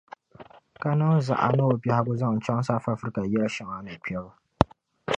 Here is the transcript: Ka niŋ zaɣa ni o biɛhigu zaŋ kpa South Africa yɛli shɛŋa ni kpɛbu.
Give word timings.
Ka 0.81 0.91
niŋ 0.99 1.13
zaɣa 1.27 1.49
ni 1.57 1.61
o 1.71 1.73
biɛhigu 1.81 2.13
zaŋ 2.21 2.33
kpa 2.43 2.55
South 2.67 2.87
Africa 2.93 3.21
yɛli 3.31 3.49
shɛŋa 3.55 3.77
ni 3.85 3.93
kpɛbu. 4.03 4.31